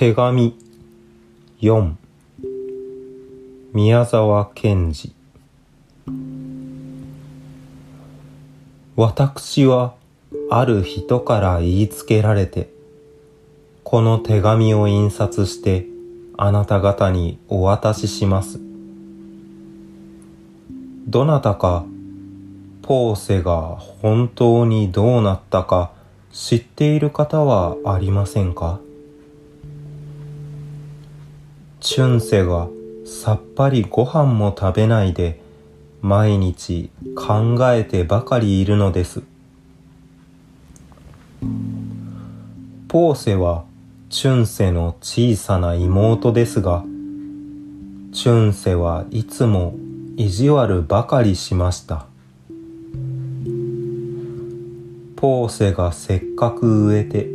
[0.00, 0.56] 手紙。
[1.60, 1.92] 4
[3.74, 5.12] 宮沢賢治。
[8.96, 9.92] 私は
[10.48, 12.70] ある人から言いつけられて
[13.84, 15.84] この手紙を印刷して
[16.38, 18.58] あなた方にお渡しします。
[21.08, 21.84] どなたか
[22.80, 25.92] ポーセが本当にどうなったか
[26.32, 28.80] 知っている方はありませんか？
[31.80, 32.68] チュンセが
[33.06, 35.40] さっぱりご飯も食べないで
[36.02, 39.22] 毎日考えてばかりいるのです。
[42.86, 43.64] ポーセは
[44.10, 46.84] チュンセの小さな妹ですが、
[48.12, 49.74] チュンセはいつも
[50.16, 52.04] 意地悪ばかりしました。
[55.16, 57.30] ポーセがせっかく植えて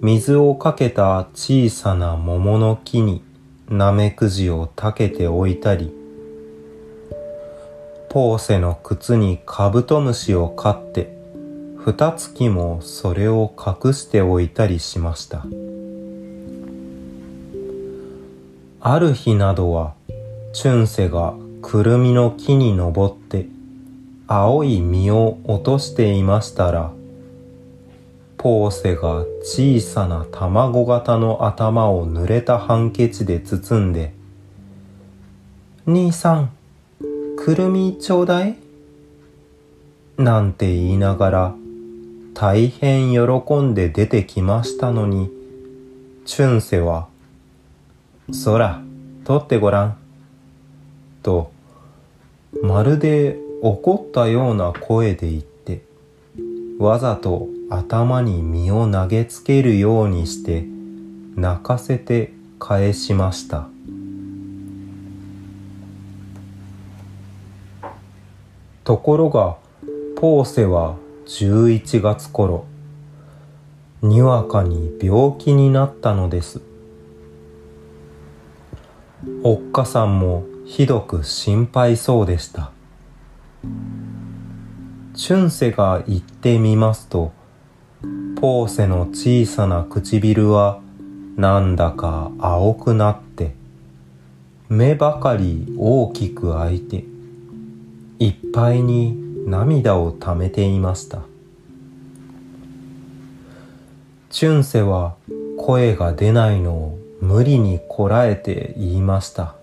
[0.00, 3.22] 水をかけた小さな桃の木に
[3.68, 5.92] ナメクジをたけておいたり、
[8.10, 11.16] ポーセの靴にカブトムシを飼って、
[11.78, 15.46] 二月もそれを隠しておいたりしました。
[18.80, 19.94] ある日などは、
[20.52, 23.46] チュンセがくるみの木に登って、
[24.26, 26.92] 青い実を落としていましたら、
[28.42, 34.12] ポーセが小さな卵型の頭を濡れたハンケチで包んで、
[35.86, 36.50] 兄さん、
[37.36, 38.56] くるみちょうだい？
[40.16, 41.54] なんて言いながら
[42.34, 45.30] 大変喜んで出てきましたのに、
[46.26, 47.06] チュンセは、
[48.32, 48.82] そら、
[49.24, 49.96] 取ってごらん。
[51.22, 51.52] と、
[52.60, 55.82] まるで怒ったような声で言って、
[56.80, 60.66] わざと頭に身を投げつけるようにして
[61.36, 63.66] 泣かせて返しました。
[68.84, 69.56] ところが
[70.16, 70.96] ポーセは
[71.26, 72.66] 11月頃
[74.02, 76.60] にわかに病気になったのです。
[79.42, 82.70] おっかさんもひどく心配そうでした。
[85.14, 87.32] チュンセが言ってみますと
[88.42, 90.80] ポーセの小さな唇は
[91.36, 93.54] なんだか青くなって
[94.68, 97.04] 目ばかり大きく開いて
[98.18, 101.22] いっぱいに涙をためていました。
[104.30, 105.14] チュンセは
[105.56, 109.54] 声が出ないのを無理にこらえて言いました。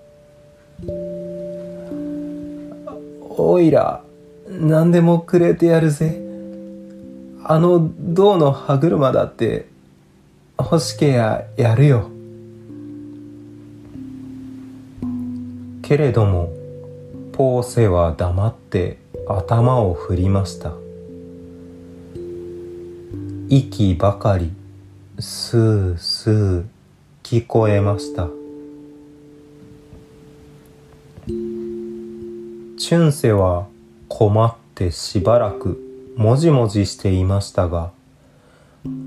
[3.31, 4.01] おいら
[4.47, 6.28] 何でもくれてやるぜ。
[7.43, 9.67] あの銅の歯車だって
[10.57, 12.09] 欲しけややるよ。
[15.81, 16.51] けれども
[17.31, 20.73] ポーセは黙って頭を振りました。
[23.47, 24.51] 息ばかり
[25.17, 26.65] スースー
[27.23, 28.27] 聞こえました。
[31.25, 33.67] チュンセは
[34.07, 35.88] 困ってしばらく
[36.19, 37.91] もじもじしていましたが、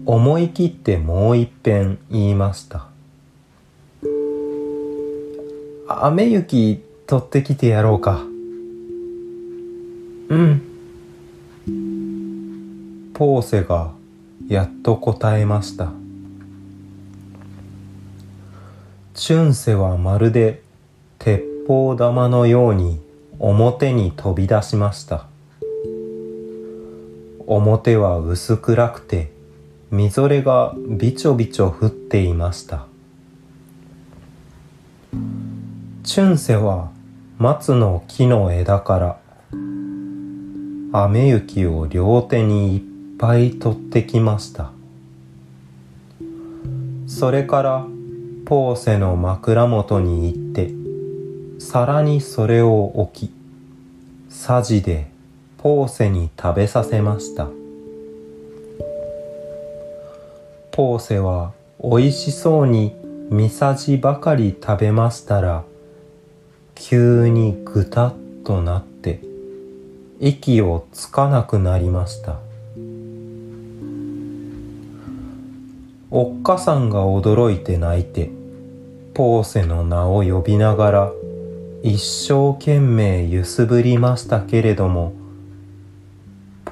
[0.07, 2.87] 思い切ってもう一遍言いました。
[5.87, 8.25] 雨雪取ってきてやろうか。
[10.31, 10.63] うん。
[13.13, 13.93] ポーセが
[14.49, 15.93] やっと答えました。
[19.13, 20.63] チュンセはまるで
[21.19, 23.03] 鉄砲玉のように
[23.39, 25.27] 表に飛び出しました。
[27.57, 29.33] 表は薄暗くて
[29.91, 32.87] みぞれがびちょびちょ降っていました。
[36.03, 36.91] チュンセは
[37.39, 39.19] 松の木の枝から
[40.93, 42.83] 雨雪を両手にいっ
[43.19, 44.73] ぱい取ってきました。
[47.07, 47.87] それから
[48.47, 50.71] ポーセの枕元に行って
[51.61, 53.35] 皿にそれを置き
[54.29, 55.12] さじで
[55.63, 57.47] ポーセに食べさせました。
[60.73, 62.97] ポーセはおいしそうに
[63.31, 65.63] みさじばかり食べましたら
[66.75, 68.15] 急にぐたっ
[68.45, 69.21] となって
[70.19, 72.41] 息をつかなくなりました。
[76.11, 78.31] おっかさんが驚いて泣いて
[79.15, 81.13] ポーセの名を呼びながら
[81.85, 85.22] 一生懸命揺すぶりましたけれども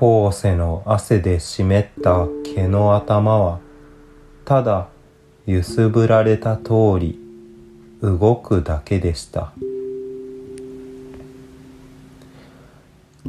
[0.00, 3.60] ポーセの汗で湿った毛の頭は
[4.46, 4.88] ただ
[5.44, 7.20] 揺すぶられた通り
[8.00, 9.52] 動くだけでした。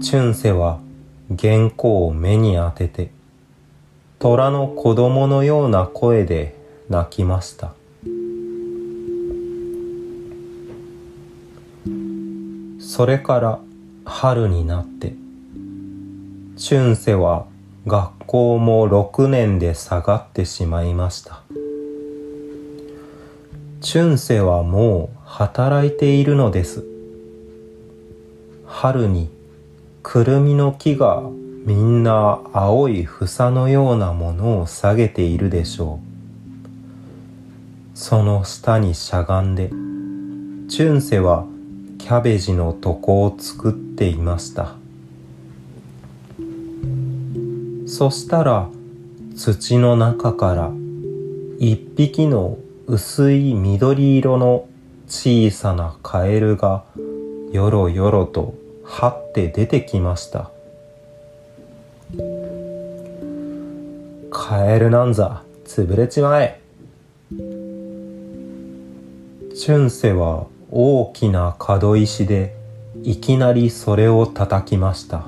[0.01, 0.79] チュンセは
[1.38, 3.12] 原稿を目に当てて
[4.19, 6.56] 虎の子供のような声で
[6.88, 7.74] 泣きました。
[12.79, 13.59] それから
[14.06, 15.19] 春になって
[16.57, 17.45] チュンセは
[17.88, 21.42] 学校も6年で下がってしまいました。
[23.80, 26.86] チュンセはもう働いているのです。
[28.68, 29.30] 春に
[30.03, 31.24] くるみの木が
[31.65, 36.00] みんな青い房のようなものを下げているでしょ
[37.95, 37.98] う。
[37.98, 39.69] その下にしゃがんで
[40.69, 41.45] チュンセは
[41.98, 44.81] キャベジの床を作っていました。
[48.01, 48.68] そしたら
[49.36, 50.71] 土の中から
[51.59, 52.57] 一匹の
[52.88, 54.68] 薄い緑色の
[55.07, 56.83] 小さなカエルが
[57.51, 60.50] よろよろと張って出てきました。
[64.31, 66.59] カエルなんざ潰れちまえ。
[67.30, 72.56] チュンセは大きな角石で
[73.03, 75.25] いきなりそれを叩きました。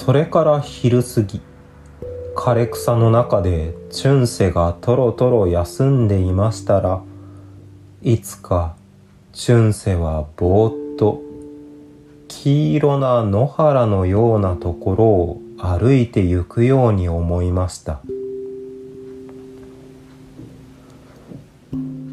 [0.00, 1.40] それから昼過ぎ
[2.36, 7.02] 枯れ草の中でチュンセがとろとろ休んでいましたら
[8.02, 8.76] いつか
[9.32, 11.20] チュンセはぼーっと
[12.28, 18.00] 黄色な野原のようなところを歩いてゆくように思いました。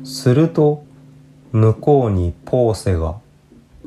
[0.04, 0.84] すると
[1.52, 3.18] 向こうにポーセが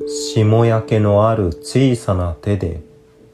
[0.07, 2.87] 霜焼けのある小さな手で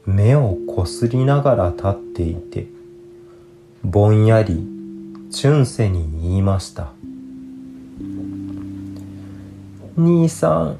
[0.06, 2.66] 目をこすりながら立っていて
[3.82, 4.66] ぼんやり
[5.30, 6.92] チュンセに言いました。
[9.96, 10.78] 兄さん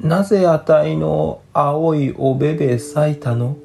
[0.00, 3.56] なぜあたいの青いおべべ咲いたの？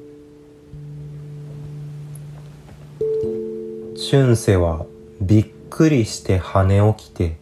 [3.96, 4.86] チュンセは
[5.20, 7.36] びっくりして跳ね起きて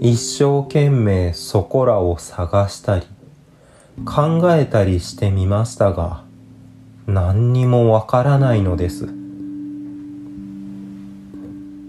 [0.00, 3.06] 一生懸命そこらを探したり
[4.04, 6.24] 考えたりしてみましたが
[7.06, 9.08] 何にもわからないのです。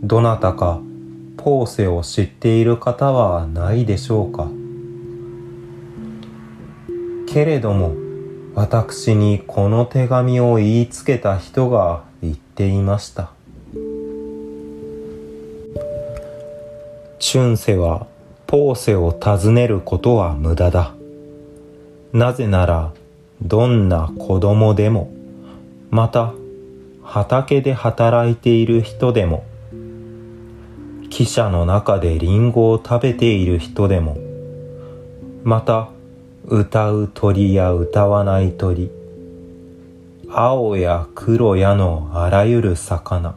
[0.02, 0.80] どなたか
[1.38, 4.48] ポーセを知っている方はないでしょうか？
[7.28, 7.94] けれども
[8.56, 13.32] 私にこの手紙を言いつけた人が言っていました。
[17.20, 18.08] チュンセは
[18.48, 20.94] ポーセを訪ねることは無駄だ。
[22.12, 22.92] なぜなら
[23.42, 25.12] どんな子供でも
[25.92, 26.34] また
[27.04, 29.44] 畑で働いている人でも
[31.10, 34.18] 汽車の中でリンゴを食べている人でも
[35.44, 35.90] また
[36.46, 38.92] 歌う鳥や歌わない鳥
[40.30, 43.36] 青や黒やのあらゆる魚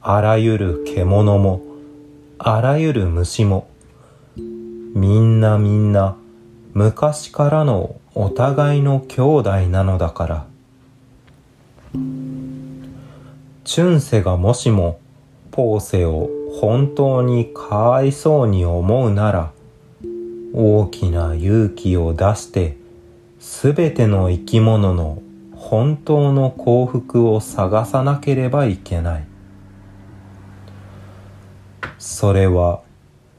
[0.00, 1.60] あらゆる獣も
[2.38, 3.68] あらゆる虫も
[4.36, 6.16] みんなみんな
[6.72, 10.46] 昔からのお互いの兄弟なのだから。
[13.64, 15.00] チュンセがもしも
[15.50, 16.28] ポーセを
[16.60, 19.52] 本当にかわいそうに思うなら
[20.52, 22.76] 大きな勇気を出して
[23.38, 25.22] すべての生き物の
[25.54, 29.26] 本当の幸福を探さなければいけない。
[31.98, 32.80] それは